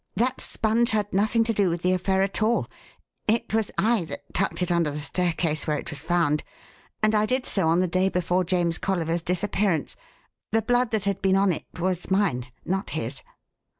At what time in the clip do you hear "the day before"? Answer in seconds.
7.81-8.43